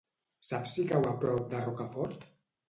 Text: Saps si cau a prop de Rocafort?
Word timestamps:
Saps 0.47 0.73
si 0.77 0.85
cau 0.93 1.05
a 1.09 1.11
prop 1.25 1.45
de 1.53 1.61
Rocafort? 1.67 2.27